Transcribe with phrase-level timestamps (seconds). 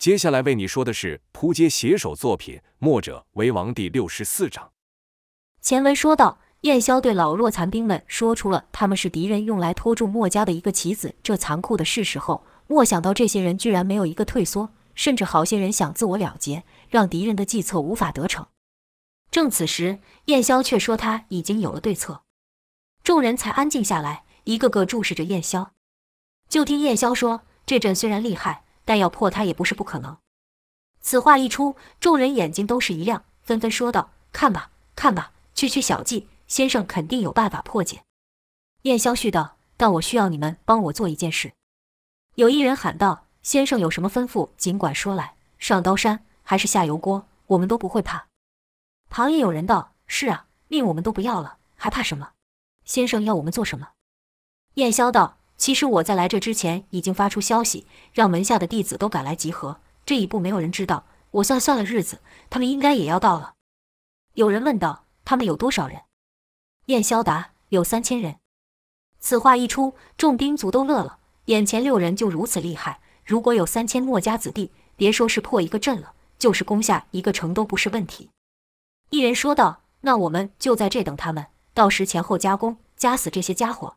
[0.00, 4.72] 接下来为你说的是扑街写手作品《墨者为王》第六十四章。
[5.60, 18.46] 前文说到，燕萧对老弱残兵们说出了他们是敌人用来拖住墨家的一个棋子这残酷的事实后，没想到这些人居然没有一个退缩，甚至好些人想自我了结，让敌人的计策无法得逞。
[19.30, 22.22] 正此时，燕萧却说他已经有了对策，
[23.04, 25.72] 众人才安静下来，一个个注视着燕萧。
[26.48, 30.18] 就听燕萧说：“这阵虽然厉害。”但要破它也不是不可能。
[31.00, 38.02] 此话一出，众人眼睛都是一亮，纷纷说道：“看吧，看吧，区区小计，先生肯定有办法破解。”
[38.82, 41.52] 燕萧续道：“但我需要你们帮我做一件事。”
[42.34, 45.36] 有一人喊道：“先生有什么吩咐，尽管说来。
[45.56, 48.26] 上刀山还是下油锅，我们都不会怕。”
[49.08, 52.32] 旁也有人道：“是啊，命我们都不要了，还怕什么？
[52.84, 53.90] 先生要我们做什么？”
[54.74, 55.38] 燕萧道。
[55.60, 59.78] 其实我在来这之前已经发出消息，让门下的弟子都赶来集合。
[60.06, 63.52] 这一步没有人知道，我算算了日子，他们应该也要到了。
[64.32, 66.00] 有人问道：“他们有多少人？”
[66.88, 68.36] 燕萧答：“有三千人。”
[69.20, 71.18] 此话一出，众兵卒都乐了。
[71.44, 78.30] 眼前六人就如此厉害，如果有三千墨家子弟，别说是破一个阵了，就是攻下一个城都不是问题。
[79.10, 83.96] 一人说道：“那我们就在这等他们，到时前后夹攻，夹死这些家伙。”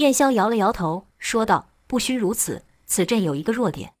[0.00, 3.92] 燕霄摇了摇头，说道：“不须如此，此阵有一个弱点。”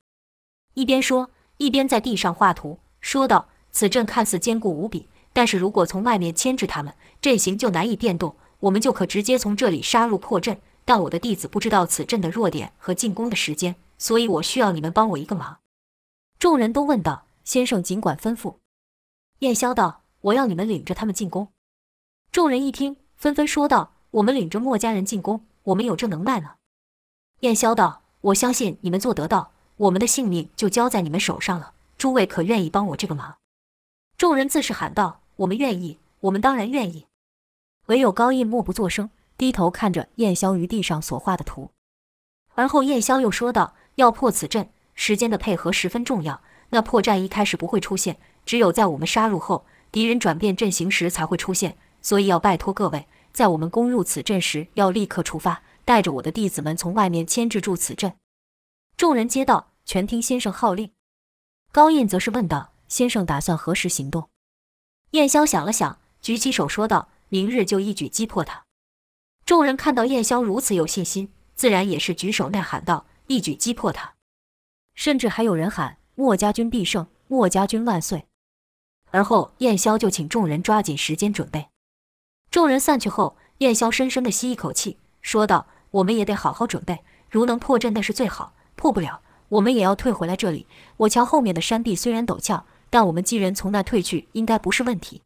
[0.72, 8.34] 一边说，一边在地上画图，说道：“此阵看似坚固无比，但是如果从外面牵制他们，阵型就难以变动。
[8.60, 10.58] 我们就可直接从这里杀入破阵。
[10.86, 15.58] 但我的弟子不知道此阵的弱点和进攻的时间，所以我需要你们帮我一个忙。”
[16.40, 18.54] 众人都问道：“先生尽管吩咐。”
[19.40, 21.48] 燕霄道：“我要你们领着他们进攻。”
[22.32, 26.52] 众人一听，纷纷说道：“我们领着墨家人进攻。”我们有这能耐呢。
[27.40, 31.72] 燕萧道：“我相信你们做得到，我们的性命就交在你们手上了。
[31.96, 33.36] 诸位可愿意帮我这个忙？”
[34.18, 37.06] 众人自是喊道：“我们愿意，我们当然愿意。”
[37.86, 41.70] 唯有高印默不作声，低头看着燕萧于地上所画的图。
[42.54, 46.42] 而后燕萧又说道：“要破此阵，时间的配合十分重要。
[46.70, 51.76] 那破绽一开始不会出现，只有在我们杀入后，敌人转变阵型时才会出现。
[52.02, 58.16] 所以要拜托各位。”在我们攻入此阵时，要立刻出发，带着我的弟子们从外面牵制住此阵。
[58.96, 60.92] 众人接到：“全听先生号令。”
[61.72, 64.28] 高印则是问道：“先生打算何时行动？”
[65.12, 68.64] 燕霄想了想，举起手说道：“明日就一举击破他。”
[69.46, 74.14] 众人看到燕霄如此有信心，自然也是举手呐喊道：“一举击破他！”
[74.94, 78.26] 甚至还有人喊：“墨家军必胜，墨家军万岁！”
[79.10, 81.68] 而后燕霄就请众人抓紧时间准备。
[82.50, 86.98] 众人散去后，燕萧深深地吸一口气，说道：“我们也得好好准备。
[87.28, 90.66] 如能破阵，那是最好；破不了，我们也要退回来这里。
[90.96, 95.22] 我瞧后面的山地虽然陡峭，但我们几人从那退去，应该不是问题。”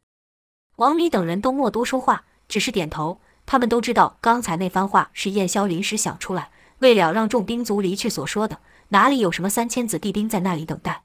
[0.77, 3.21] 王离等人都莫多说话，只是点头。
[3.47, 8.59] 他们都知道刚才那番话是燕萧临时想出来，为了让众兵卒离去所说的，
[8.89, 11.05] 哪里有什么三千子弟兵在那里等待？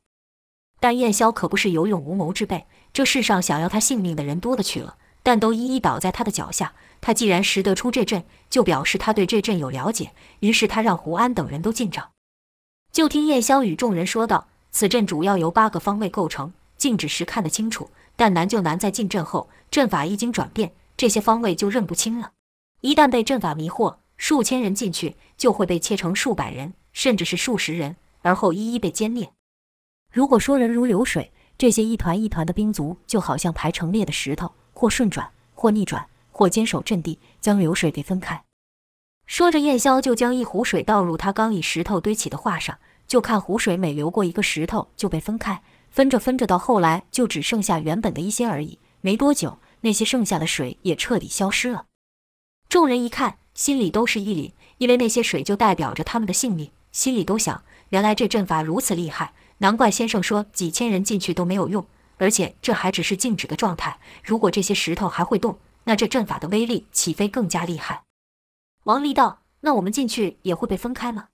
[0.82, 4.98] 但燕萧可不是有勇无谋之辈，这世上想要他性命的人多了去了。
[5.24, 6.74] 但都一一倒在他的脚下。
[7.02, 10.12] 他既然识得出这阵，就表示他对这阵有了解。
[10.42, 12.10] 于是他让胡安等人都进帐。
[12.92, 22.34] 就听叶萧与众人说道：“此阵主要由八个方位构成，静止时看得清楚，但难就难在进阵后，阵法一经转变，这些方位就认不清了。
[22.82, 29.32] 一旦被阵法迷惑，数千人进去就会被切成数百人，甚至是数十人，而后一一被歼灭。
[30.12, 38.46] 如果说人如流水，这些一团一团的兵卒就好像排成列的石头。”或顺转，或逆转，或坚守阵地，将流水给分开。
[39.28, 48.80] 说着，燕萧就将一壶水倒入他刚以石头堆起的画上，就看湖水每流过一个石头就被分开，分着分着，到后来就只剩下原本的一些而已。
[49.02, 51.88] 没多久，那些剩下的水也彻底消失了。
[52.70, 61.86] 众人一看，心里都是一凛，因为那些水就代表着他们的性命，心里都想：原来这阵法如此厉害，难怪先生说几千人进去都没有用。
[62.20, 68.04] 而且这还只是静止的状态，如果这些石头还会动，那这阵法的威力岂非更加厉害？
[68.84, 71.30] 王离道：“那我们进去也会被分开吗？”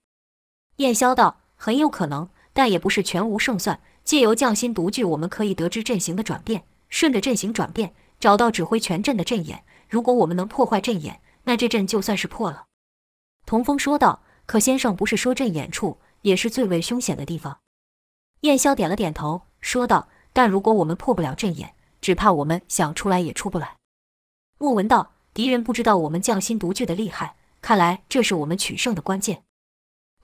[0.78, 3.82] 燕霄道：“很有可能，但也不是全无胜算。
[4.04, 9.64] 借由匠心独具，我们可以得知阵型的转变，顺着阵型转变，找到指挥全阵的阵眼。
[9.90, 12.66] 如果我们能破坏阵眼，那这阵就算是破了。”
[13.48, 17.60] 童风说道：“可先生不是说阵眼处也是最为凶险的地方？”
[18.42, 20.10] 燕霄点了点头，说道。
[20.36, 23.78] 但如果我们破不了阵眼，只怕我们想出来也出不来。
[24.58, 29.44] 莫文道：“敌人不知道我们匠心独具的厉害，看来这是我们取胜的关键。”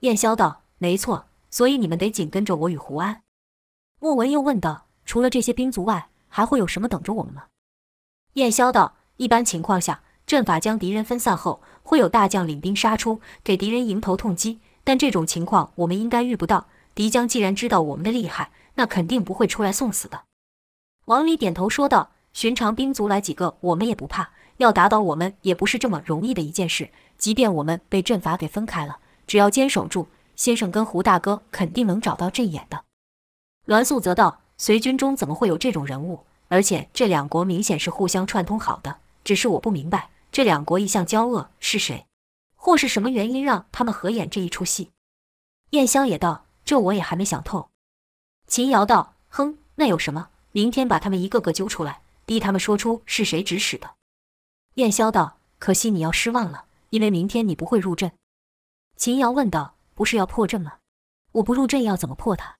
[0.00, 3.22] 燕霄道：“没错，所以你们得紧跟着我与胡安。”
[4.00, 7.44] 莫文又问道：“除了这些兵卒外，还会有什么等着我们吗？”
[8.34, 14.60] 燕霄道：“一般情况下，阵法将敌人分散后，会有大将领兵杀出，给敌人迎头痛击。
[14.84, 16.66] 但这种情况我们应该遇不到。
[16.94, 20.24] 敌将既然知道我们的厉害，那肯定不会出来送死的。”
[21.06, 24.30] 王离点头说道：“寻常兵卒来几个，我们也不怕。
[24.58, 26.90] 要打倒我们，也不是这么容易的一件事。
[27.18, 32.84] 即便我们被阵法给分开了，只要坚守住，先生跟胡大哥肯定能找到阵眼的。”
[33.66, 36.24] 栾素则道：“随军中怎么会有这种人物？
[36.48, 38.98] 而且这两国明显是互相串通好的。
[39.24, 42.06] 只是我不明白，这两国一向交恶，是谁，
[42.54, 44.90] 或是什么原因让他们合演这一出戏？”
[45.70, 47.70] 燕霄也道：“这我也还没想透。”
[48.46, 50.28] 秦瑶道：“哼，那有什么？
[50.52, 53.94] 明天把他们一个个揪出来，逼他们说出是谁指使的。”
[54.74, 58.12] 燕霄道：“可惜你要失望了，因为明天你不会入阵。”
[58.96, 60.74] 秦瑶问道：“不是要破阵吗？
[61.32, 62.58] 我不入阵要怎么破它？”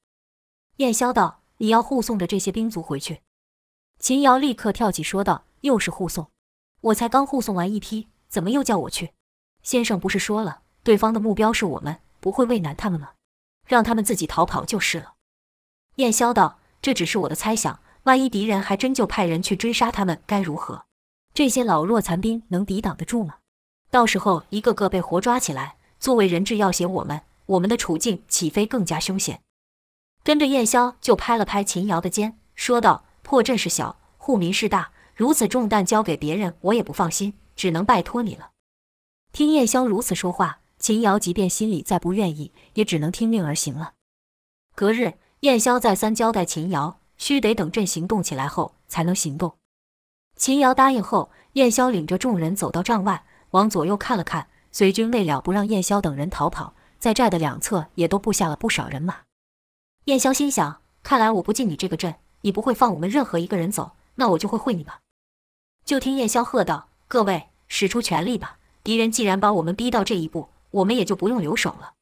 [0.78, 3.20] 燕霄道：“你要护送着这些兵卒回去。”
[4.00, 6.30] 秦瑶立刻跳起说道：“又是护送？
[6.80, 9.12] 我才刚护送完一批，怎么又叫我去？
[9.62, 13.10] 先生不是说了，对方的目标是我们，不会为难他们吗？
[13.66, 15.14] 让他们自己逃跑就是了。”
[15.96, 20.84] 燕霄道：“这只是我的猜想，万一敌人还真就派人去追杀他们，该如何？
[21.34, 23.36] 这些老弱残兵能抵挡得住吗？
[23.90, 29.40] 到时候一个个被活抓起来，作为人质要挟我们，我们的处境岂非更加凶险？”
[30.24, 38.50] 跟着燕霄就拍了拍秦瑶的肩，说道：“破阵是小，护民是大，如此重担交给别人，我也不放心，只能拜托你了。”
[39.32, 43.94] 听燕霄如此说话，秦瑶即便心里再不愿意，也只能听令而行了。
[44.74, 49.56] 隔日，燕霄再三交代秦瑶，须得等阵行动起来后才能行动。
[50.36, 59.22] 秦瑶答应后，燕霄领着众人走到帐外，往左右看了看，随军为了不让燕霄等人逃跑，在寨的两侧也都布下了不少人马。
[60.04, 65.00] 燕霄心想：看来我不进你这个阵，你不会放我们任何一个人走，那我就会会你吧。
[65.84, 68.58] 就听燕霄喝道：“各位，使出全力吧！
[68.84, 71.94] 敌人既然把我们逼到这一步，我们也就不用留手了。”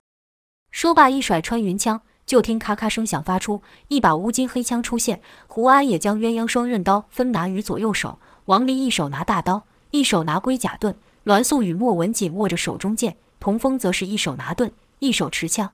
[0.71, 5.21] 说罢，一甩穿云枪，就听咔咔声响发出，一把乌金黑枪出现。
[5.49, 10.95] 胡安也将鸳鸯双刃刀分拿于左右手，王离一手拿大刀，一手拿龟甲盾，
[11.25, 15.73] 栾素与莫文紧握着手中剑，童风则是一手拿盾，一手持枪。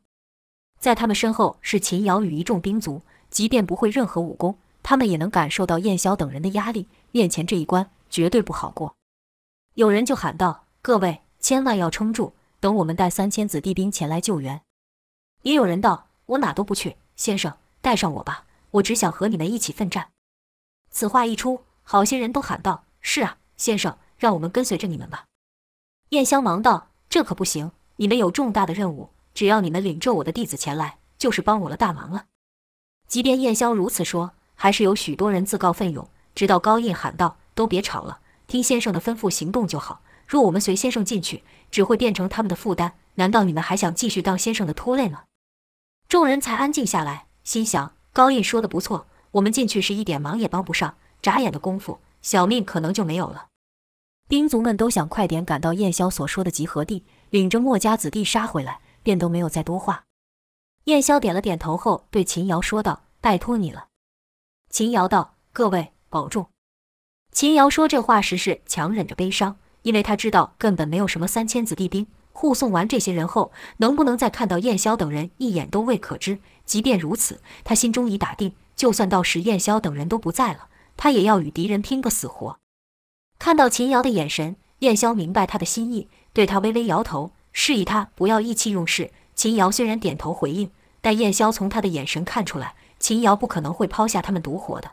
[0.80, 6.88] 在他们身后是秦瑶与一众兵卒，即便不会任何武功，他们也能感受到燕霄等人的压力。
[7.10, 8.94] 面前这一关绝对不好过。
[9.74, 14.62] 有人就喊道：“各位，千万要撑住，等我们带三千子弟兵前来救援。”
[15.42, 20.08] 也有人道：“我哪都不去，先生带上我吧，我只想和你们一起奋战。”
[20.90, 25.24] 此话一出，好些人都喊道：“是啊，先生，让我们跟随着你们吧。”
[26.10, 32.24] 燕香忙道：“这可不行，你们有重大的任务。”只要你们领着我的弟子前来，就是帮我了大忙了。
[33.06, 36.08] 即便燕香如此说，还是有许多人自告奋勇。
[36.34, 40.00] 直到高印喊道：“都别吵了，听先生的吩咐行动就好。
[40.26, 42.94] 若我们随先生进去，只会变成他们的负担。
[43.16, 45.24] 难道你们还想继续当先生的拖累吗？”
[46.08, 53.48] 众人才安静下来，心想：高印说的不错，我们进去是一点忙也帮不上，眨眼的功夫，小命可能就没有了。
[54.28, 58.80] 兵卒们都想快点赶到燕霄所说的集合地，领着墨家子弟杀回来。
[59.06, 60.06] 便都没有再多话。
[60.86, 63.86] 燕霄点了点头后，对秦瑶说道：“拜托你了。”
[64.68, 66.50] 秦瑶道：“各位保重。”
[67.30, 76.38] 秦瑶说这话时是强忍着悲伤，因为他知道根本没有什么三千子弟兵护送完这些人后，能不能再看到燕霄等人一眼都未可知。
[76.66, 82.58] 即便如此，他心中已打定，就算到时燕霄等人都不在了，他也要与敌人拼个死活。
[83.38, 87.32] 看到秦瑶的眼神，燕霄明白他的心意，对他微微摇头。
[87.54, 89.10] 示意他不要意气用事。
[89.34, 94.90] 秦瑶虽然点头回应，但燕霄从他的眼神看出来，秦瑶不可能会抛下他们独活的。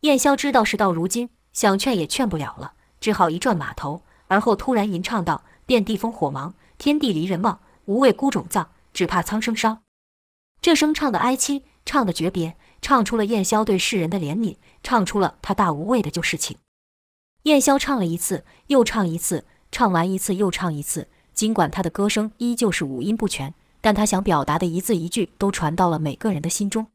[0.00, 7.60] 燕霄知道事到如今，想劝也劝不了了，只好一转马头，而后突然吟唱道：“遍地烽火茫，天地离人望。
[7.84, 9.82] 无畏孤冢葬，只怕苍生烧。”
[10.60, 16.56] 这声唱的哀凄，唱的诀别，唱出了燕霄对世人的怜悯，唱出了他大无畏的旧事情。
[17.44, 21.06] 燕霄唱了一次，又唱一次，唱完一次又唱一次。
[21.32, 26.88] 尽管他的歌声依旧是五音不全，但他想表达的一字一句都传到了每个人的心中。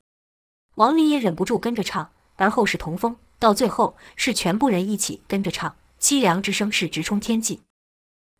[0.75, 7.61] 王林也忍不住跟着唱，而后是童风，到最后是全部人一起跟着唱，凄凉之声是直冲天际。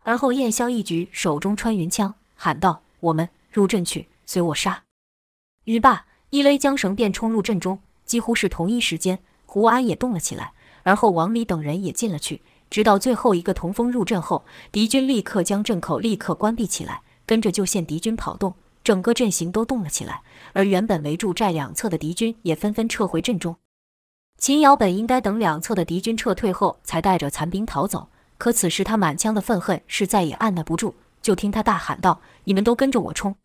[0.05, 4.83] 而后燕霄一举手中穿云枪，喊道：“我们入阵去，随我杀！”
[5.65, 7.79] 语罢，一勒缰绳便冲入阵中。
[8.05, 12.43] 几乎是同一时间，胡安也动了起来，而后王离等人也进了去。
[12.69, 20.21] 直到最后一个童风入阵后，敌军立刻将阵口立刻关闭起来，跟着就见敌军跑动，整个阵型都动了起来，
[20.53, 23.55] 而原本围住寨两侧的敌军也纷纷撤回阵中。
[24.38, 33.36] 秦瑶本应该等两侧的敌军撤退后，才带着残兵逃走，可此时他满腔的愤恨是再也按捺不住，就听他大喊道：“你们都跟着我冲！”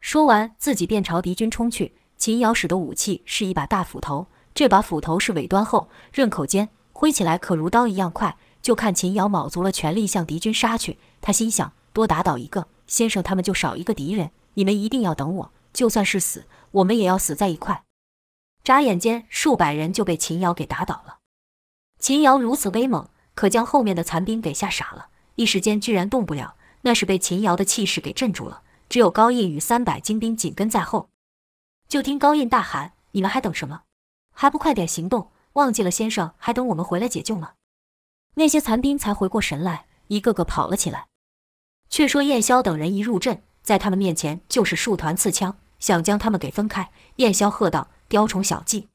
[0.00, 1.94] 说完，自己便朝敌军冲去。
[2.16, 8.36] 秦瑶使的武器是一把大斧头，这把斧头是尾端厚，刃口尖，挥起来可如刀一样快。
[8.60, 14.32] 就看秦瑶卯足了全力向敌军杀去，他心想：多打倒一个，先生他们就少一个敌人。
[14.54, 17.84] 你们一定要等我，就算是死，我们也要死在一块。
[18.64, 21.18] 眨眼间，数百人就被秦瑶给打倒了。
[22.00, 26.56] 秦瑶如此威猛，可将后面的残兵给吓傻了，一时间居然动不了。
[26.80, 28.62] 那是被秦瑶的气势给镇住了。
[28.88, 31.08] 只有高印与三百精兵紧跟在后。
[31.86, 33.82] 就听高印大喊：“你们还等什么？
[34.34, 35.30] 还不快点行动！
[35.52, 37.52] 忘记了先生，还等我们回来解救吗？”
[38.34, 41.06] 那些残兵才回过神来，一个个跑了起来。
[41.88, 43.44] 却说燕霄等人一入阵。
[43.62, 46.90] 在他们面前就是数团刺枪，想将他们给分开。
[47.16, 48.88] 燕霄喝道：“雕虫小技！”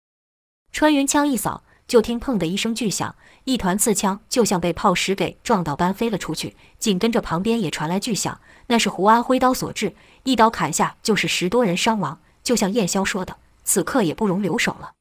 [0.73, 6.55] 穿云枪一扫，就听“砰”的一声巨响，一团刺枪就像被炮石给撞到般飞了出去。
[6.79, 12.19] 紧跟着旁边也传来巨响，那是胡安挥刀所致，一刀砍下就是十多人伤亡。
[12.41, 14.93] 就像燕霄说的，此刻也不容留手了。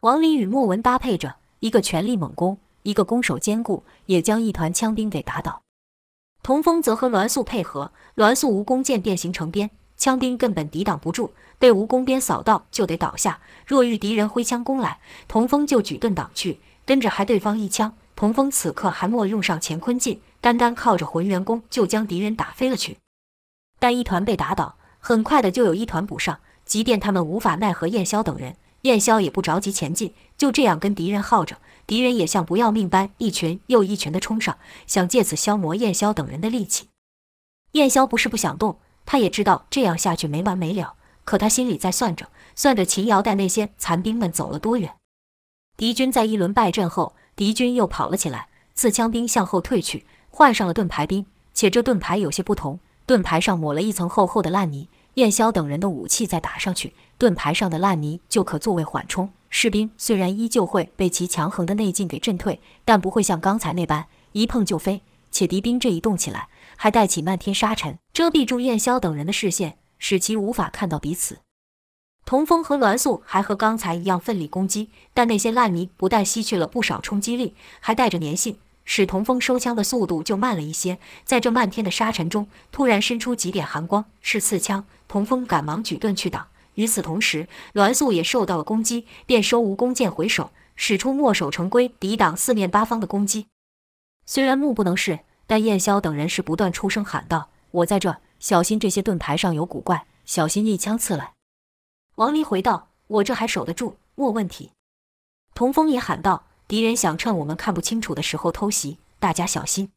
[0.00, 5.62] 王林与莫文搭配着，一个全力猛攻，一个攻守兼顾，也将一团枪兵给打倒。
[6.42, 13.38] 童风则和栾素配合，栾素无弓箭变形成鞭，枪兵根本抵挡不住，被蜈蚣鞭扫到就得倒下。
[13.66, 17.94] 若遇敌人挥枪攻来，童风就举盾挡去，跟着还对方一枪。
[18.16, 22.96] 童风此刻还没用上乾坤劲，单单靠着浑元功就将敌人打飞了去。
[23.78, 31.58] 但一团被打倒，很快的就有一团补上，即便他们无法奈何燕霄等人，燕霄也不着急前进，就这样跟敌人耗着。
[31.86, 36.88] 敌人也像不要命般一群又一群的冲上，想借此消磨燕霄等人的力气。
[37.72, 38.78] 燕霄不是不想动，
[39.10, 44.94] 他也知道这样下去没完没了，可他心里在算着，算着秦瑶带那些残兵们走了多远。
[45.76, 54.88] 敌军在一轮败阵后，敌军又跑了起来，刺枪兵向后退去，换上了盾牌兵，且这盾牌有些不同，盾牌上抹了一层厚厚的烂泥。
[55.14, 59.32] 燕霄等人的武器再打上去，盾牌上的烂泥就可作为缓冲。
[59.48, 65.02] 士兵虽然依旧会被其强横的内劲给震退，但不会像刚才那般一碰就飞。
[65.32, 66.48] 且敌兵这一动起来，
[66.82, 71.40] 还带起漫天沙尘，遮蔽住燕霄等人的视线，使其无法看到彼此。
[72.24, 78.56] 童风和栾素还和刚才一样奋力攻击，但那些烂泥不但吸去了不少冲击力，还带着粘性，
[78.86, 80.98] 使童风收枪的速度就慢了一些。
[81.22, 84.86] 在这漫天的沙尘中，突然伸出几点寒光，是刺枪。
[85.06, 86.48] 童风赶忙举盾去挡。
[86.76, 93.48] 与此同时，栾素也受到了攻击，便收无弓箭回手，使出墨守成规，抵挡四面八方的攻击。
[94.24, 95.20] 虽然目不能视，
[95.50, 97.50] 但燕霄等人是不断出声喊道
[97.82, 101.34] ：“我在这，小心这些盾牌上有古怪，小心一枪刺来。”
[102.14, 104.70] 王离回道：“我这还守得住，莫问题。”
[105.52, 109.90] 童风也喊道：“敌人想趁我们看不清楚的时候偷袭，大家小心。”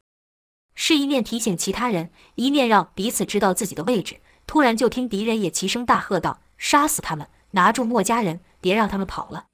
[0.73, 4.21] 是一面提醒其他人，一面让彼此知道自己的位置。
[4.47, 6.41] 突然就听敌人也齐声大喝道。
[6.57, 7.27] 杀死他们！
[7.51, 9.45] 拿住墨家人，别让他们跑了，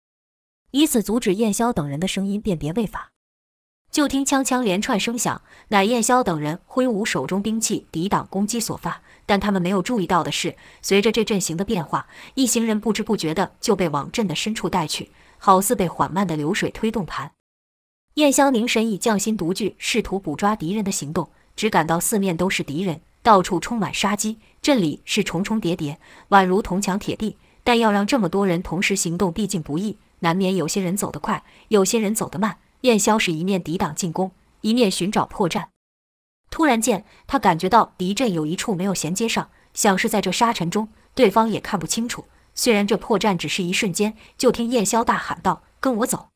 [0.71, 3.11] 以此阻止燕霄等人的声音辨别未法。
[3.91, 9.01] 就听枪枪连串声响，乃燕霄等人挥舞手中兵器抵挡攻击所发。
[9.25, 17.31] 但他们没有注意到的是，随着这阵型的变化，一行人不知不觉的就被往阵的深处带去，好似被缓慢的流水推动盘。
[18.15, 23.01] 燕霄凝神以匠心独具，试图捕捉敌人的行动，只感到四面都是敌人。
[23.21, 27.37] 到处充满杀机，阵里是重重叠叠，宛如铜墙铁壁。
[27.63, 32.57] 但要让这么多人同时行动，毕竟不易，难免有些人走得快，有些人走得慢。
[32.81, 34.31] 燕霄是一面抵挡进攻，
[34.61, 35.67] 一面寻找破绽。
[36.49, 42.25] 突然间，他感觉到敌阵有一处没有衔接上，像是在这沙尘中，对方也看不清楚。
[42.55, 46.29] 虽然这破绽只是一瞬间，就听燕霄大喊道：“跟我走！”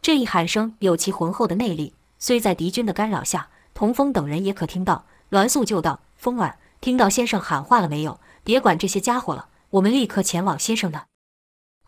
[0.00, 5.04] 这一喊声有其浑厚的内力，虽在敌军的干扰下，童风等人也可听到。
[5.30, 8.20] 栾素就道：“风儿，听到先生喊话了没有？
[8.44, 11.06] 别管这些家伙了，我们立刻前往先生那。”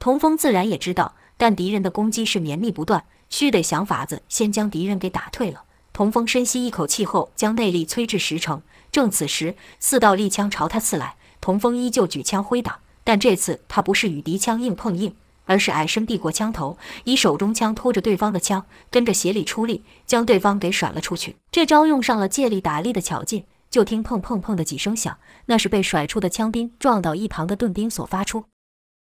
[0.00, 5.64] 童风自然也知道，但敌人的攻击是绵密不断，须得想法子先将敌人给打退了。
[5.92, 8.62] 童风深吸一口气后，将内力催至十成。
[8.92, 15.16] 正此时，四道利枪朝他刺来，童风依旧举枪挥挡，但这次他不是与敌枪硬碰硬。
[15.46, 21.36] 而是矮身避过枪头，以手中枪托着对方的枪，跟着协力出力，将对方给甩了出去。
[21.50, 28.44] 这招用上了借力打力的巧劲，就听砰砰砰的几声响，那是被甩出的枪兵撞到一旁的盾兵所发出。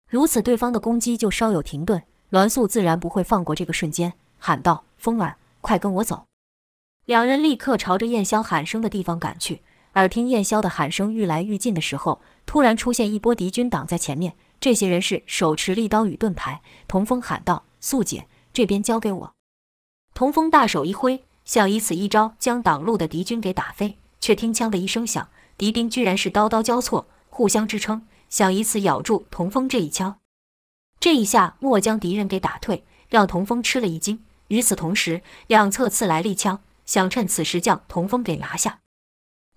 [0.09, 2.03] 如此，对方的攻击就稍有停顿。
[2.29, 6.25] 栾素自然不会放过这个瞬间，喊道：“风儿，快跟我走！”
[7.05, 9.61] 两人立刻朝着燕霄喊声的地方赶去。
[9.93, 14.35] 耳听燕霄的喊声愈来愈近的时候，突然出现一波敌军挡在前面。
[14.59, 16.61] 这些人是手持利刀与盾牌。
[16.87, 19.33] 童风喊道：“素姐，这边交给我。”
[20.13, 23.97] 童风大手一挥，想以此一招将挡路的敌军给打飞。
[24.19, 30.17] 却听“枪”的一声响，敌兵居然是刀刀交错，互相支撑，想以此咬住童风这一枪。
[30.99, 34.23] 这一下莫将敌人给打退，让童风吃了一惊。
[34.47, 38.79] 与此同时，两侧刺来利枪，想趁此时将童风给拿下。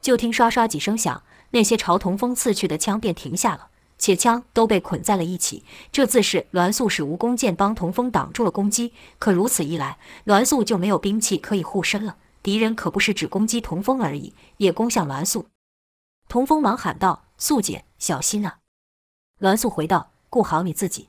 [0.01, 3.69] 就听刷刷几声响，那些朝童风刺去的枪便停下了，
[3.99, 5.65] 且枪都被捆在了一起。
[5.93, 8.93] 这自是栾素使蜈蚣剑帮童风挡住了攻击。
[9.19, 12.17] 可如此一来，栾素就没有兵器可以护身了。
[12.43, 15.47] 敌人可不是只攻击童风而已，也攻向栾素。
[16.29, 18.59] 童风忙喊道：“素姐，小心啊！”
[19.41, 21.09] 栾素回道：“顾好你自己。”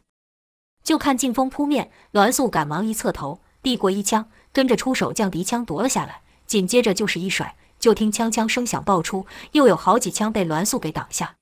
[0.84, 7.56] 就看劲风扑面，栾素赶忙一侧头，递过一枪，跟着出手将敌枪夺了下来，紧接着就是一甩。
[7.80, 11.38] 就听枪枪声响爆出，又有好几枪被栾素给挡下。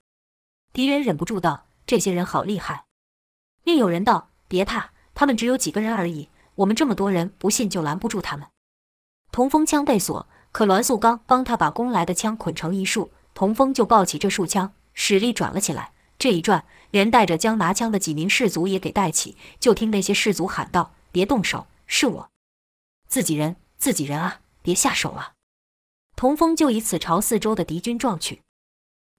[0.72, 2.86] 敌人忍不住道：“这些人好厉害。”
[3.66, 8.48] 另有人道：“别怕，他们只有几个人而已，我们这么多人，不信就拦不住他们。”
[9.34, 15.92] 童风枪被锁，可栾素刚帮他把攻来的枪捆成一束，童风就抱起这束枪，使力转了起来。
[16.20, 19.38] 这一转，连带着将拿枪的几名士卒也给带起。
[19.58, 22.30] 就听那些士卒喊道：“别动手，是我，
[23.08, 25.32] 自己人，自己人啊，别下手啊！”
[26.18, 28.42] 童风就以此朝四周的敌军撞去，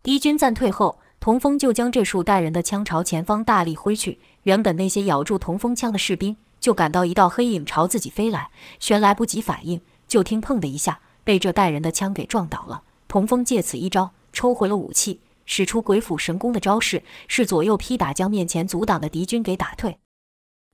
[0.03, 4.19] 敌军暂退后，童风就将这数带人的枪朝前方大力挥去。
[4.43, 12.83] 原本那些咬住童风枪的士兵就感到一道黑影朝自己飞来，旋来不及反应，就听砰的一下，被这带人的枪给撞倒了。
[13.09, 15.21] 童风借此一招抽回了武器，
[15.53, 19.99] 使出鬼斧神工的招式，是左右劈打，将面前阻挡的敌军给打退。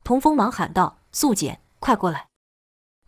[0.04, 2.26] 童风忙喊道：“素姐，快过来！”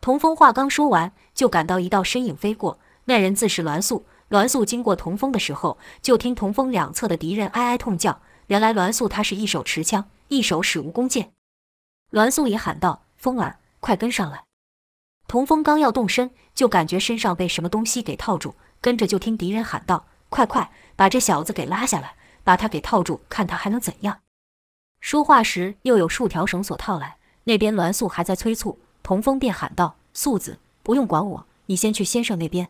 [0.00, 2.80] 童风话刚说完，就感到一道身影飞过。
[3.04, 4.06] 那人自是栾素。
[4.28, 8.22] 栾素经过童风的时候，就听童风两侧的敌人哀哀痛叫。
[8.46, 11.32] 原来栾素他是一手持枪，一手使蜈蚣剑。
[12.12, 14.44] 栾素也喊道：“风儿，快跟上来！”
[15.28, 24.22] 童风刚要动身，就感觉身上被什么东西给套住，跟着就听敌人喊道：“快快把这小子给拉下来，把他给套住，看他还能怎样！”
[24.98, 27.18] 说话时，又有数条绳索套来。
[27.44, 32.68] 那边栾素还在催促，童风便喊道：“素子，不用管我，你先去先生那边。”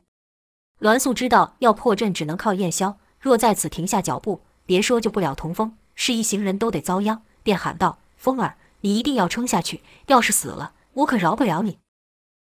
[0.81, 7.23] 栾素知道要破阵只能靠燕霄，若在此停下脚步，别说救不了童风，是一行人都得遭殃。
[7.43, 11.79] 便喊道：“风儿，你一定要撑下去，要是死了，我可饶不了你。”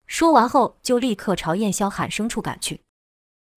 [0.06, 2.80] 说完后，就立刻朝燕霄喊声处赶去。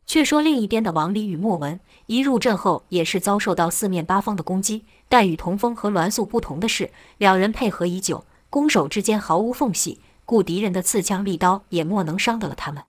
[0.08, 12.84] 却说另一边的王离与莫文一入阵后，也是遭受到四面八方的攻击，但与童风和栾素不同的是，两人配合已久，攻守之间毫无缝隙，故敌人的刺枪利刀也莫能伤得了他们。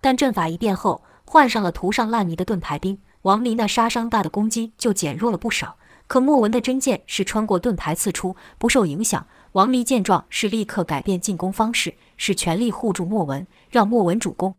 [0.00, 5.76] 但阵法一变后，换上了涂上烂泥的盾牌兵，王离那杀伤大的攻击就减弱了不少。
[6.08, 9.24] 可莫文的真剑是穿过盾牌刺出，不受影响。
[9.52, 14.56] 王离见状，是立刻改变进攻方式，是全力护住莫文，让莫文主攻。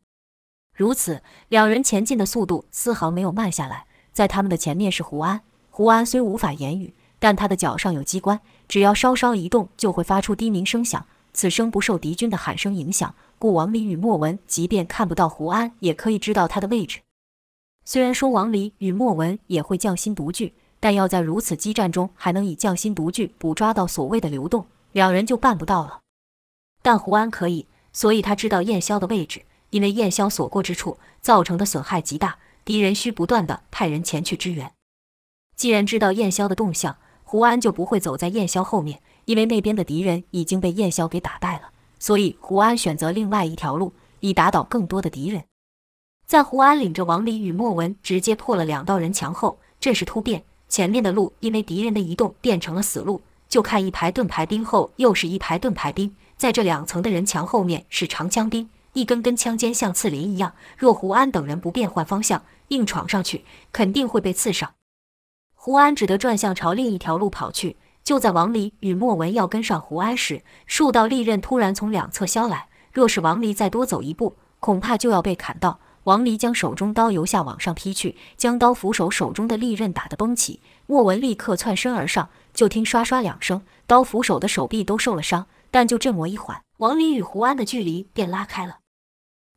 [0.73, 3.85] 如此，两人前进的速度丝毫没有慢下来。
[4.11, 11.05] 在他们的前面是胡安，胡安虽无法言语，但他的脚上有机关，只要稍稍移动，就会发出低鸣声响。
[11.33, 13.15] 此声不受敌军的喊声影响。
[13.39, 16.99] 故王离与莫文，即便看不到胡安，也可以知道他的位置。
[17.85, 25.99] 虽然说王离与莫文也会匠心独具，但要在如此激战中还能以匠心独具捕捉到所谓的流动，两人就办不到了。
[26.81, 29.41] 但胡安可以，所以他知道燕霄的位置，
[29.73, 34.71] 因为燕霄所过之处造成的损害极大，敌人需不断地派人前去支援。
[35.55, 41.71] 既然知道燕霄的动向，胡安就不会走在燕霄后面，因为那边的敌人已经被燕霄给打败了。
[41.97, 45.45] 所以，胡安选择另外一条路，以打倒更多的敌人。
[46.27, 53.21] 在胡安领着王离与莫文直接破了两道人墙后，阵势突变，前面的路因为敌人的移动变成了死路。
[53.49, 60.53] 就看一排盾牌兵后又是一排盾牌兵，在这两层的人墙后面是长枪兵，一根根枪尖像刺林一样。
[60.77, 64.73] 若胡安等人不变换方向，硬闯上去，肯定会被刺伤。
[65.53, 67.77] 胡安只得转向朝另一条路跑去。
[68.03, 72.67] 就在王离与莫文要跟上胡安时，数道利刃突然从两侧削来。
[72.91, 75.79] 若是王离再多走一步，恐怕就要被砍到。
[76.03, 80.59] 王离将手中刀由下往上劈去，将刀斧手手中的利刃打得崩起。
[80.85, 85.47] 莫文立刻窜身而上，就听刷刷两声，刀斧手的手臂都受了伤。
[85.71, 88.79] 但就这么一缓，王离与胡安的距离便拉开了。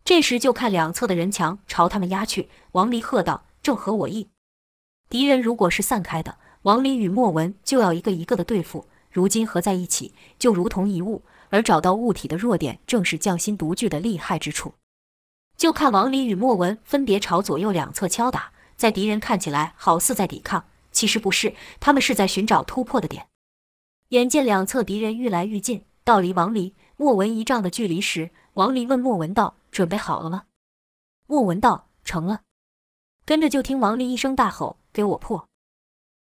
[0.07, 2.49] 这时就看两侧的人墙朝他们压去。
[2.73, 4.29] 王离喝道：“正合我意。
[5.11, 11.23] 敌人如果是散开的。”王离与莫文就要一个一个的对付，如今合在一起，就如同一物。
[11.49, 14.75] 而找到物体的弱点，正是匠心独具的厉害之处。
[15.57, 23.27] 就看王离与莫文分别朝左右两侧敲打，在敌人看起来好似在抵抗，其实不是，他们是在寻找突破的点。
[24.11, 30.45] 眼见两侧敌人愈来愈近，到离王离、莫文一丈的距离时，王离问莫文道：“准备好了吗？”
[31.29, 32.41] 莫文道：“成了。”
[33.27, 35.47] 跟着就听王离一声大吼：“给我破！”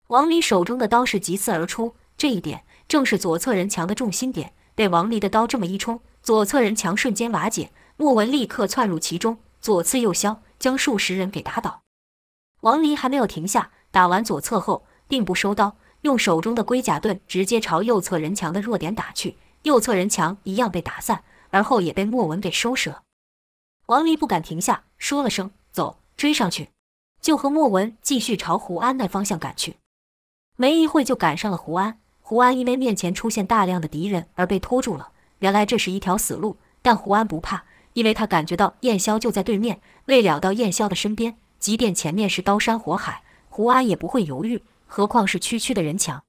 [0.08, 4.52] 王离手中的刀是急刺而出，这一点正是左侧人墙的重心点。
[4.74, 7.70] 被王离的刀这么一冲，左侧人墙瞬间瓦解。
[7.96, 11.80] 莫文立刻窜入其中，左刺右削，将数十人给打倒。
[12.60, 19.38] 王离还没有停下，打完左侧后，并不收刀，用手中的龟甲盾直接朝右侧人墙的弱点打去。
[19.62, 23.02] 右侧人墙一样被打散，而后也被莫文给收拾了。
[23.86, 26.70] 王离不敢停下，说了声“走”，追上去，
[27.20, 29.76] 就和莫文继续朝胡安那方向赶去。
[30.56, 32.00] 没一会就赶上了胡安。
[32.20, 35.12] 胡安因为面前出现大量的敌人而被拖住了。
[35.38, 37.64] 原来这是一条死路，但胡安不怕。
[37.92, 44.62] 因为他感觉到燕霄就在对面，未了到燕霄的身边，即便前面是刀山火海，胡安也不会犹豫。
[44.86, 46.22] 何况是区区的人墙。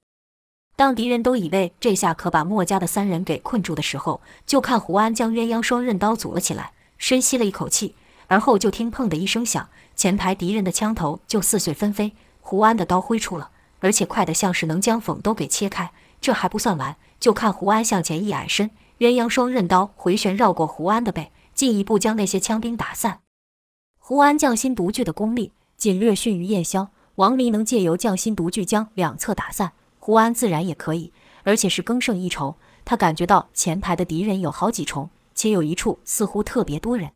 [0.78, 7.96] 当敌人都以为这下可把墨家的三人给困住的时候，就看胡安将鸳鸯双刃刀组了起来，深吸了一口气，
[8.28, 12.12] 而后就听“砰”的一声响，前排敌人的枪头就似碎纷飞。
[12.40, 15.90] 胡安的刀挥出了，而且快得像是能将缝都给切开。
[16.20, 21.32] 这还不算完，就看胡安向前一矮身，鸳鸯双刃刀回旋绕过胡安的背。
[21.56, 23.18] 进一步将那些枪兵打散。
[23.98, 26.86] 胡安匠心独具的功力，仅略逊于燕霄。
[27.16, 29.72] 王离能借由匠心独具将两侧打散，
[30.08, 32.56] 胡安自然也可以，而且是更胜一筹。
[32.86, 37.10] 他感觉到前排的敌人有好几重，且有一处似乎特别多人。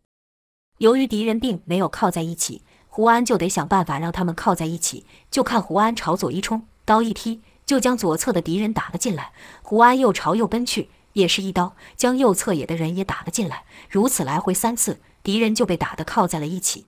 [0.77, 5.07] 由于敌人并没有靠在一起，胡安就得想办法让他们靠在一起。
[5.31, 9.33] 就看胡安朝左一冲，刀一劈，就将左侧的敌人打了进来。
[9.63, 10.91] 胡安又朝右奔去。
[11.15, 16.85] 也是一刀将右侧野的人也打了进来，如此来回三次，敌人就被打得靠在了一起。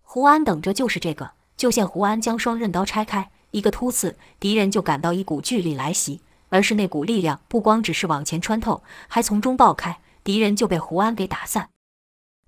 [0.00, 11.70] 胡安等着就是这个，就见胡安将双刃刀拆开，一个突刺，敌人就感到一股巨力来袭，而是那股力量不光只是往前穿透，还从中爆开，敌人就被胡安给打散。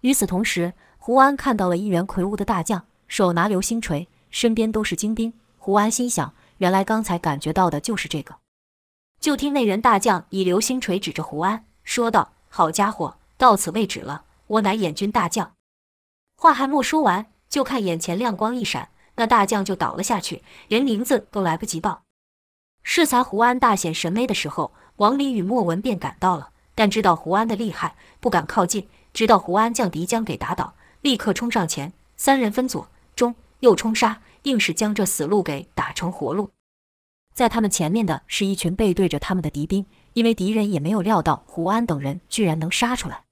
[0.01, 5.33] 与此同时，胡安看到了一员魁梧的大将，手拿流星锤，身边都是精兵。
[5.59, 8.37] 胡安心想，原来刚才感觉到的就是这个。
[9.21, 14.25] 就听那员大将以流星锤指着胡安，说道：“好家伙，到此为止了！
[14.47, 15.53] 我乃燕军大将。”
[16.37, 18.89] 话还没说完，就看眼前亮光一闪，
[19.21, 22.05] 那大将就倒了下去，连名字都来不及报。
[22.83, 28.89] 适才胡安大显神威的时候，王林与莫文便赶到了，但知道胡安的厉害，不敢靠近。
[29.13, 36.49] 直到胡安将敌将给打倒，立刻冲上前，三人分左、中、右冲杀，硬是将这死路给打成活路。
[37.35, 43.25] 在他们前面的是一群背对着他们的敌兵，因为敌人也没有料到胡安等人居然能杀出来。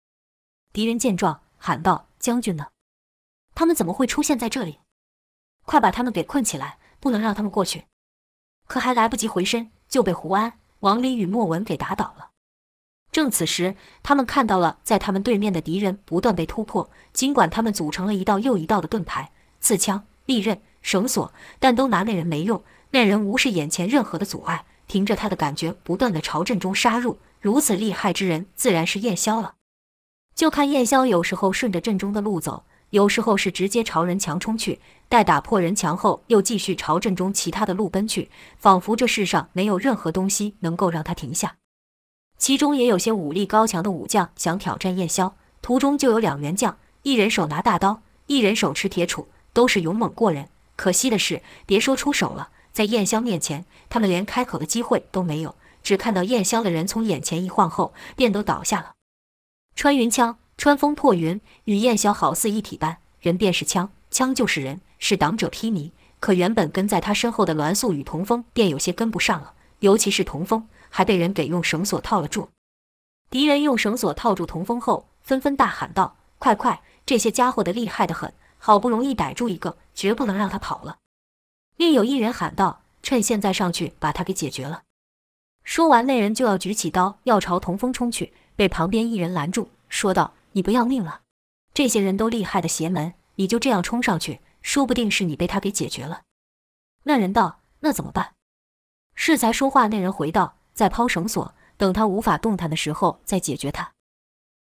[0.71, 2.67] 敌人见状，喊道：“将军呢？
[3.55, 4.81] 他们怎么会出现在这里？
[5.69, 7.85] 快把他们给困起来，不能让他们过去！”
[8.67, 12.31] 可还来不及回身，就被胡安、王林与莫文给打倒了。
[13.13, 22.63] 正此时，他们看到了在他们对面的敌人不断被突破，尽管他们组成了一道又一道的盾牌、刺枪、利刃、绳索，但都拿那人没用。
[22.91, 27.19] 那人无视眼前任何的阻碍，凭着他的感觉，不断的朝阵中杀入。
[27.41, 29.55] 如此厉害之人，自然是燕霄了。
[30.35, 34.81] 就看燕霄有时候顺着阵中的路走，有时候是直接朝人墙冲去。
[35.09, 41.57] 待打破人墙后，又继续朝阵中其他的路奔去，仿佛这世上没有任何东西能够让他停下。
[42.37, 50.49] 其中也有些武力高强的武将想挑战燕霄，途中就有两员将，一人手拿大刀，一人手持铁杵，都是勇猛过人。
[50.77, 52.51] 可惜的是，别说出手了。
[52.71, 55.57] 在燕霄面前，他们连开口的机会都没有。
[55.83, 58.93] 只看到燕霄的人从眼前一晃后，便都倒下了。
[59.75, 62.99] 穿云枪，穿风破云，与燕霄好似一体般。
[63.21, 65.93] 人便是枪，枪就是人，是挡者披靡。
[66.19, 72.49] 可原本跟在他身后的栾素与童风便有些跟不上了，尤其是童风，还被人给用绳索套了住。
[73.31, 76.83] 敌人用绳索套住童风后，纷纷大喊道：“快快！
[77.07, 80.97] 这些家伙的厉害得很，好不容易逮住一个，绝不能让他跑了。”
[81.79, 84.83] 另有一人喊道：“趁现在上去把他给解决了。”
[85.63, 91.21] 说完，那人就要举起刀要朝童风冲去，被旁边一人拦住，说道：“你不要命了？
[91.73, 96.23] 这些人都厉害的邪门，你就这样冲上去，说不定是你被他给解决了。”
[97.07, 98.35] 那人道：“那怎么办？”
[99.15, 103.93] 适才说话，那人回道：“再抛绳索，等他无法动弹的时候再解决他。”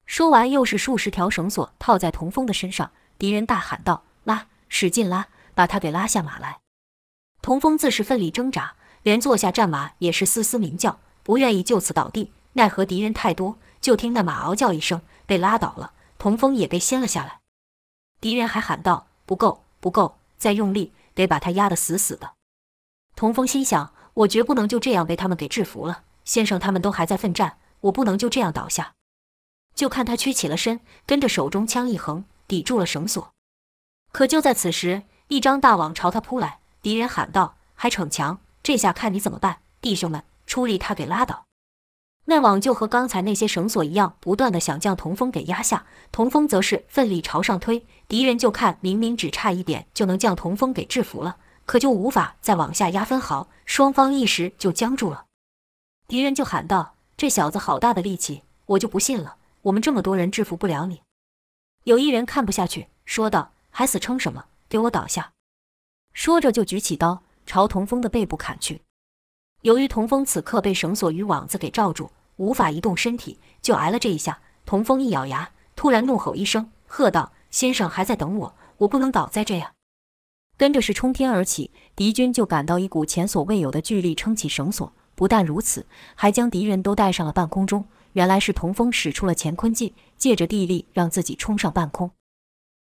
[0.07, 2.91] 说完，又是数十条绳索套在童风的身上。
[3.19, 6.61] 敌人大喊道：“拉，使劲拉，把他给拉下马来！”
[7.43, 12.33] 童风自是奋力挣扎，连坐下战马也是嘶嘶鸣叫，不愿意就此倒地。
[12.55, 15.93] 奈何敌人太多，就听那马嗷叫一声，被拉倒了。
[16.17, 17.41] 童风也被掀了下来。
[18.21, 22.35] 敌人还喊道：“不够，不够，再用力，得把他压得死死的。”
[23.17, 26.05] 童风心想：“我绝不能就这样被他们给制服了。
[26.25, 28.95] 先生他们都还在奋战，我不能就这样倒下。”
[29.75, 33.33] 就看他屈起了身，跟着手中枪一横，抵住了绳索。
[34.13, 38.39] 可就在此时，一张大网朝他扑来，敌人喊道：“还逞强！
[38.63, 41.47] 这下看你怎么办！”弟兄们，出力，他给拉倒。
[42.25, 45.87] 那网就和刚才那些绳索一样，不断地想将童风给压下。
[46.13, 55.27] 童风则是奋力朝上推，敌人就看明明只差一点就能将童风给制服了，可就无法再往下压分毫，双方一时就僵住了。
[56.07, 61.03] 敌人就喊道：“这小子好大的力气，我就不信了，我们这么多人制服不了你。”
[61.85, 64.45] 有一人看不下去，说道：“还死撑什么？
[64.69, 65.33] 给我倒下！”
[66.15, 68.83] 说着就举起刀朝童风的背部砍去。
[69.63, 74.41] 由于童风此刻被绳索与网子给罩住，无法移动身体，就挨了这一下。
[74.67, 79.71] 童风一咬牙，突然怒吼一声，喝道：“先生还在等我，我不能倒在这样！”
[80.59, 84.93] 跟着是冲天而起，敌军就感到一股前所未有的巨力撑起绳索。
[85.15, 87.85] 不但如此，还将敌人都带上了半空中。
[88.15, 92.11] 原来是童风使出了乾坤劲，借着地力让自己冲上半空。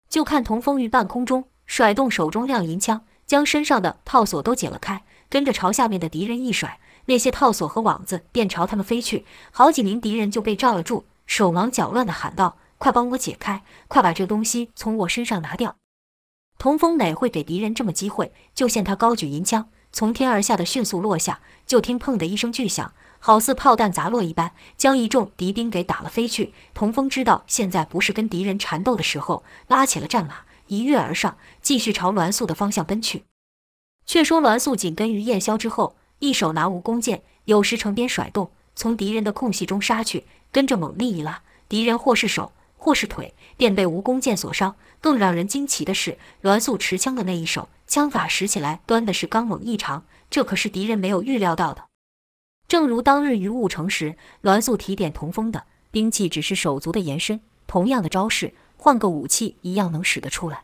[0.07, 5.03] 就看童风于半空中甩动手中亮银枪，将身上的套索都解了开。
[5.29, 9.25] 跟着朝下面的敌人一甩，那些套索和网子便朝他们飞去。
[9.51, 13.63] 好几名敌人就被罩了住，手忙脚乱地喊道：“快帮我解开！
[13.87, 15.75] 快把这东西从我身上拿掉！”
[16.57, 18.33] 童风哪会给敌人这么机会？
[18.53, 21.39] 就见他高举银枪，从天而下的迅速落下。
[21.65, 26.53] 就听“砰”的一声巨响，好似炮弹砸落一般，将一众敌兵给打了飞去。
[26.73, 33.28] 童风知道现在不是跟敌人缠斗的时候，拉起了战马，一跃而上，继续朝栾素的方向奔去。
[34.09, 44.75] 却说栾素紧跟于燕霄之后，一手拿蜈蚣剑，有时城边甩动，从敌人的空隙中杀去，跟着猛力一拉，敌人或是手，或是腿，便被蜈蚣剑所伤。
[44.99, 51.83] 更让人惊奇的是，栾素持枪的那一手，枪法使起来端的是刚猛异常，这可是敌人没有预料到的。
[52.67, 60.63] 正如当日于雾城时，栾素提点童风的兵器只是手足的延伸，同样的招式，换个武器一样能使得出来。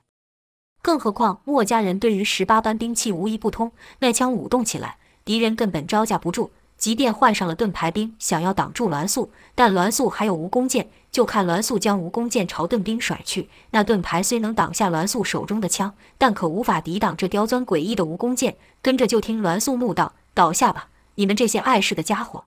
[0.85, 3.71] 更何况墨家人对于十八般兵器无一不通，
[4.01, 6.51] 那枪舞动起来，敌人根本招架不住。
[6.77, 13.49] 即便换上了盾牌兵，想要挡住栾素，但栾素还有蜈蚣剑，就看栾素将蜈蚣剑朝盾兵甩去。
[13.71, 18.55] 那盾牌虽能挡下栾素手中的枪，但可无法抵挡这刁钻诡异的蜈蚣剑。
[18.83, 22.43] 跟着就听栾素怒道：“倒下吧，你们这些碍事的家伙！”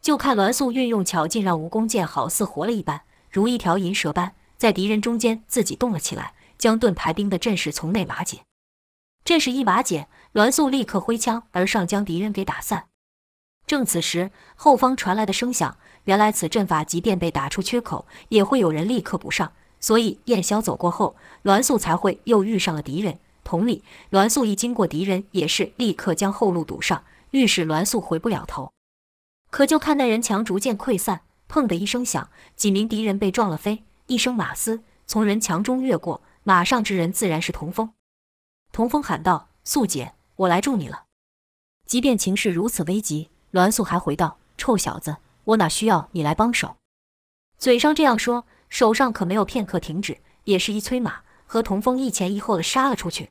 [0.00, 6.32] 就看栾素运用巧劲，让蜈蚣剑好似活了一般，如一条银蛇般在敌人中间自己动了起来。
[6.60, 8.42] 将盾牌兵的阵势从内瓦解，
[9.24, 12.88] 阵势一瓦解，栾素立刻挥枪而上，将敌人给打散。
[13.66, 19.52] 正此时，后方传来的声响，原来此阵法即便被打出缺口，也会有人立刻补上。
[19.80, 23.18] 所以燕霄走过后，栾素才会又遇上了敌人。
[23.42, 28.70] 同理，栾素一经过敌人，也是立刻将后路堵上，欲使栾素回不了头。
[29.48, 36.20] 可就看那人墙逐渐溃散，砰的一声响，几名敌人被撞了飞，一声马嘶，从人墙中越过。
[36.42, 37.92] 马上之人自然是童风。
[38.72, 41.04] 童风喊道：“素姐，我来助你了。”
[41.86, 46.76] 即便情势如此危急，栾素还回道：“臭小子，我哪需要你来帮手？”
[47.58, 53.30] 嘴上这样说，手上可没有片刻停止，也是一催马，和童风一前一后的杀了出去。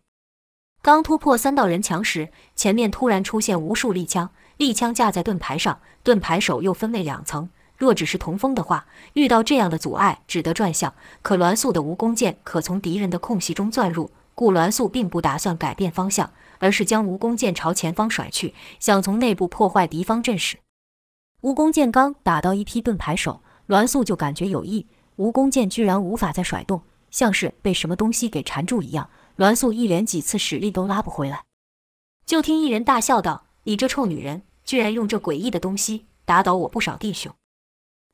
[0.82, 7.50] 刚突破三道人墙时，前面突然出现无数利枪，利枪架在盾牌上，盾牌手又分为两层。
[7.80, 10.94] 若只是同风的话，遇到这样的阻碍，只得转向。
[11.22, 20.58] 可栾素的蜈蚣剑可从敌人的空隙中钻入，故栾素并不打算改变方向，而是将蜈蚣剑朝前方甩去，想从内部破坏敌方阵势。
[21.42, 29.10] 蜈蚣剑刚打到一批盾牌手，栾素就感觉有异，蜈蚣剑居然无法再甩动，像是被什么东西给缠住一样。
[29.38, 31.46] 栾素一连几次使力都拉不回来。
[32.26, 37.34] 就听一人大笑道：“你这臭女人，居然用这诡异的东西打倒我不少弟兄！”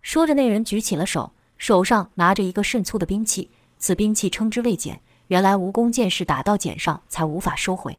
[0.05, 3.49] 说着，那人举起了手，手上拿着一个甚粗的兵器。
[3.79, 5.01] 此兵器称之为钳。
[5.29, 7.97] 原来蜈弓箭是打到钳上才无法收回。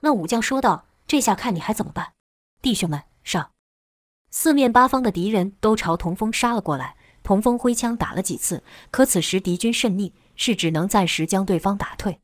[0.00, 2.14] 那武将说道：“这下看你还怎么办？
[2.62, 3.50] 弟兄们，上！”
[4.32, 6.96] 四面八方的敌人都朝童风杀了过来。
[7.22, 12.20] 童风挥枪打了几次，可此时敌军甚密，是只能暂时将对方打退。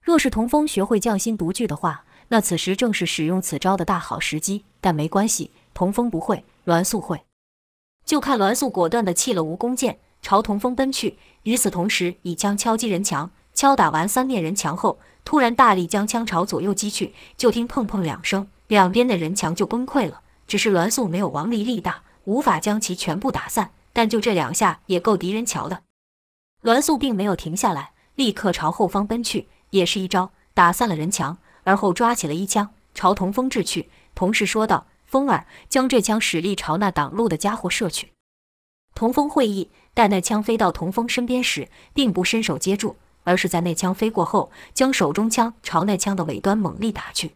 [0.00, 4.64] 若是童风学会匠心独具的话，那此时正是使用此招的大好时机。
[4.80, 7.22] 但没关系，童风不会，栾素会。
[8.04, 11.18] 就看栾素果断地弃了蜈弓箭，朝童风奔去。
[11.44, 17.14] 与此同时，一枪敲击人墙，敲打完三面人墙后，突然大力将枪朝左右击去。
[17.36, 20.20] 就听砰砰两声，两边的人墙就崩溃了。
[20.46, 23.70] 只是栾素没有王力力大，无法将其全部打散。
[23.92, 25.82] 但就这两下也够敌人瞧的。
[26.62, 38.12] 栾素并没有停下来，立刻朝后方奔去，也是一招打散了人墙，而后抓起了一枪朝童风掷去，同时说道：“风儿，将这枪使力朝那挡路的家伙射去。”
[38.96, 47.32] 童风会意，待那枪飞到童风身边时，并不伸手接住，而是在那枪飞过后，将手中枪朝那枪的尾端猛力打去。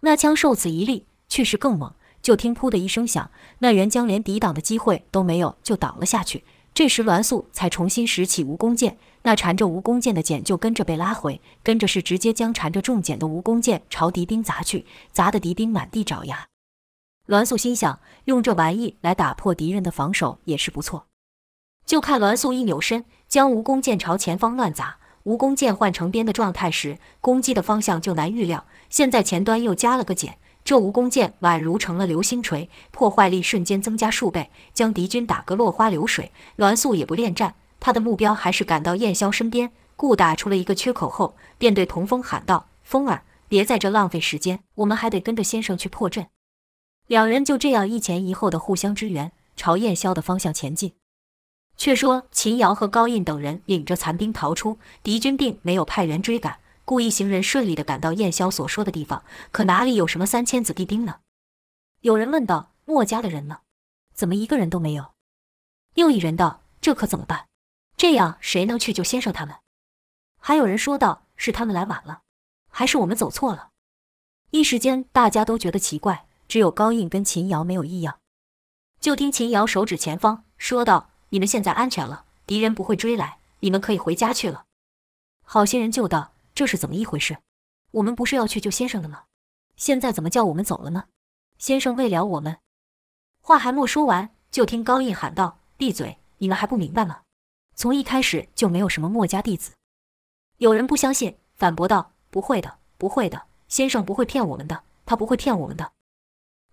[0.00, 1.94] 那枪受此一力，去势更猛。
[2.20, 3.30] 就听“噗”的一声响，
[3.60, 6.42] 那人将连抵挡的机会都没有，就倒了下去。
[6.74, 16.46] 这时栾素才重新拾起蜈蚣剑，那缠着蜈蚣剑的剑就跟着被拉回，跟着是直接将缠着重剑的蜈蚣剑朝敌兵砸去，砸得敌兵满地找牙。
[17.28, 21.08] 栾素心想，用这玩意来打破敌人的防守也是不错。
[21.84, 24.96] 就看栾素一扭身，将蜈蚣剑朝前方乱砸。
[25.24, 28.64] 蜈蚣剑换成鞭的状态时，攻击的方向就难预料。
[28.88, 30.36] 现在前端又加了个碱。
[30.64, 36.32] 这蜈蚣剑宛如成了流星锤，破坏力瞬间增加数倍，将敌军打个落花流水。
[36.56, 46.26] 栾素也不恋战，他的目标还是赶到燕霄身边，故打出了一个缺口后，便对童风喊道：“风儿，别在这浪费时间，我们还得跟着先生去破阵。”
[47.08, 50.94] 两人就这样一前一后的互相支援，朝燕霄的方向前进。
[51.78, 56.60] 却说秦瑶和高印等人领着残兵逃出，敌军并没有派人追赶。
[56.84, 61.20] 故一行人顺利地赶到燕霄所说的地方，可哪里有什么三千子弟兵呢？
[62.02, 63.60] 有人问道：“墨家的人呢？
[64.14, 65.12] 怎么一个人都没有？”
[65.96, 67.46] 又一人道：“这可怎么办？
[67.96, 69.56] 这样谁能去救先生他们？”
[70.38, 72.20] 还有人说道：“是他们来晚了，
[72.68, 73.70] 还是我们走错了？”
[74.52, 78.18] 一时间大家都觉得奇怪，只有高印跟秦瑶没有异样。
[78.98, 84.64] 就听秦瑶手指前方，说道：“你们现在安全了，敌人不会追来，你们可以回家去了。”
[85.44, 86.32] 好心人就道。
[86.54, 87.38] 这是怎么一回事？
[87.92, 89.26] 我们不是要去救先生的吗？
[89.76, 91.04] 现在怎么叫我们走了呢？
[91.56, 92.58] 先生未了我们。
[93.40, 96.18] 话还没说完，就听高印喊道：“闭嘴！
[96.38, 97.20] 你们还不明白吗？
[97.76, 99.70] 从一开始就没有什么墨家弟子。”
[100.58, 105.92] 有人不相信，反驳道：“不会的，不会的，先生不会骗我们的，他不会骗我们的。”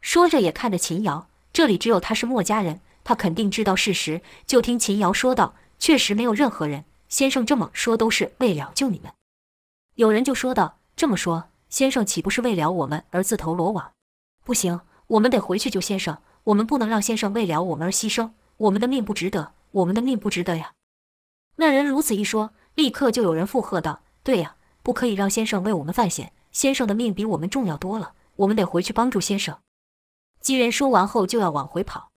[0.06, 4.22] 说着也看着秦瑶，这里只有他是墨家人，他肯定知道事实。
[4.46, 9.12] 就听秦瑶说道：“确实没有任何人，先生这么说都是为了救你们。”
[9.96, 13.94] 有人就说道：“这么说，先生岂不是为了我们而自投罗网？
[14.44, 16.20] 不行，我们得回去救先生。
[16.44, 20.74] 我们不能让先生为了我们而牺牲，我们的命不值得，我们的命不值得呀！”
[21.58, 26.32] 那人如此一说，立刻就有人附和道：“对呀，不可以让先生为我们犯险。
[26.52, 29.58] 先生的命比我们重要多了，我们得回去帮助先生。”
[30.46, 32.12] 几人说完后就要往回跑，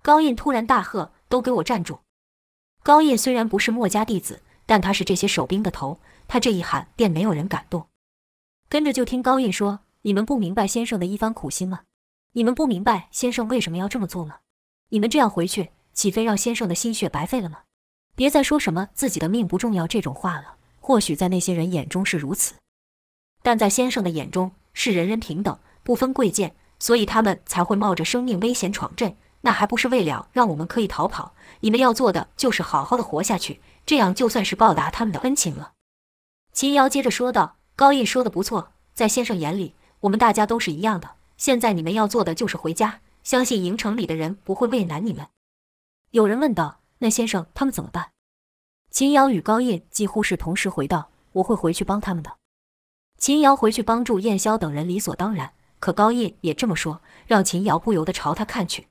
[0.00, 1.98] 高印突然大喝：“都给我站住！”
[2.84, 5.98] 高印虽然不是墨家弟子，但他是这些守兵的头。
[6.28, 7.88] 他这一喊，便没有人敢动。
[8.68, 11.80] 跟着就听高印说：“你们不明白先生的一番苦心吗？
[12.34, 14.38] 你们不明白先生为什么要这么做吗？
[14.90, 17.62] 你们这样回去，岂非让先生的心血白费了吗？
[18.14, 20.58] 别再说什么自己的命不重要这种话了。
[20.78, 22.54] 或许在那些人眼中是如此，
[23.42, 29.16] 但在先生的眼中是人人平等，不分贵贱，所以他们才会冒着生命危险闯阵。
[29.42, 31.32] 那还不是为了让我们可以逃跑？
[31.60, 35.72] 你们要做的就是好好的活下去，这样就算是报答他们的恩情了。”
[36.52, 41.12] 秦瑶接着说道：“高印说的不错，在先生眼里，我们大家都是一样的。
[41.36, 45.28] 现在你们要做的就是回家，相信营城里的人不会为难你们。”
[46.10, 48.10] 有人问道：“那先生他们怎么办？”
[48.90, 52.38] 秦瑶与高印几乎是同时回道：“我会回去帮他们的。”
[53.18, 58.88] 秦瑶回去帮助燕霄等人理所当然，可高印也这么说，让秦瑶不由得朝他看去。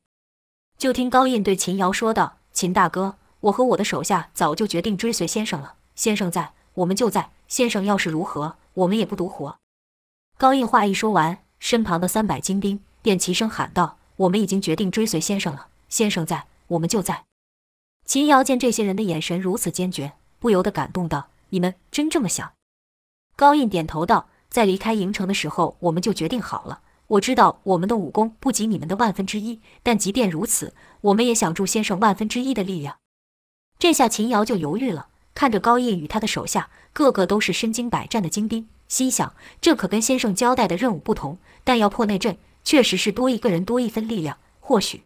[0.78, 5.76] 就听高印对秦瑶说道：“秦大哥，我和我的手下早就决定追随先生了。
[5.96, 9.58] 先生在，我们就在。”先生要是如何，我们也不独活。
[10.38, 15.70] 高印话一说完，身旁的三百精兵便齐声喊道：“我们已经决定追随先生了。
[15.88, 17.24] 先生在，我们就在。”
[18.04, 22.52] 秦瑶见这些人的眼神如此坚决，不由得感动道：“你们真这么想？”
[23.38, 26.82] 高印点头道：“在离开营城的时候，我们就决定好了。
[27.08, 32.98] 我知道我们的武功不及你们的万分之一，但即便如此，我们也想助先生万分之一的力量。”
[33.80, 35.08] 这下秦瑶就犹豫了。
[35.34, 41.38] 看着高印与他的手下，个个都是身经百战的精兵，心想这可跟先生交代的任务不同。
[41.64, 44.40] 但要破那阵，确实是多一个人多一分力量。
[44.60, 45.04] 或许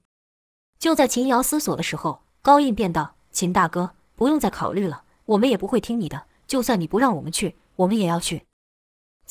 [0.79, 6.23] 就在秦瑶思索的时候，高印便道：“秦大哥，不用再考虑了，我们也不会听你的。
[6.47, 8.43] 就算你不让我们去，我们也要去。”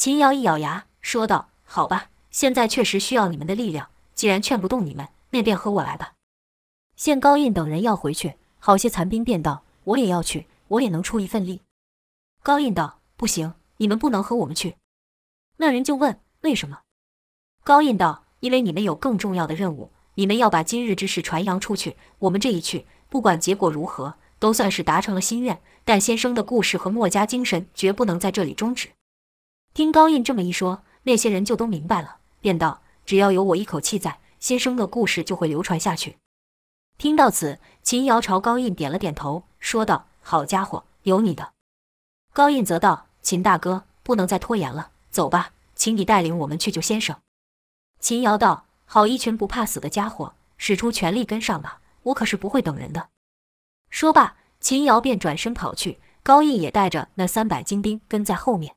[0.01, 3.91] 秦瑶一咬牙说道：“好吧，现在确实需要你们的力量。
[4.15, 6.15] 既然劝不动你们，那便和我来吧。”
[6.97, 11.61] 见高印等人要回去，好些残兵便道：“我也要去。”我也能出一份力。
[12.43, 14.77] 高印道：“不行，你们不能和我们去。”
[15.61, 16.81] 那人就问：“为什么？”
[17.63, 21.99] 高印道：“因为你们有更重要的任务，你们要把今日之事传扬出去。
[22.21, 25.61] 我们这一去，不管结果如何，都算是达成了心愿。
[25.85, 28.89] 但先生的故事和墨家精神绝不能在这里终止。
[29.73, 36.19] 听高印这么一说，那些人就都明白了，便道：“只要有我一口气在，先生的故事就会流传下去。”
[36.99, 41.53] 听到此，秦瑶朝高印点了点头，说道：“好家伙，有你的。”
[42.35, 47.17] 高印则道：“秦大哥，不能再拖延了，走吧，请你带领我们去救先生。”
[48.01, 53.09] 秦瑶道：“好一群不怕死的家伙，使出全力跟上吧，我可是不会等人的。”
[53.89, 58.75] 说罢，秦瑶便转身跑去，高印也带着那三百精兵跟在后面。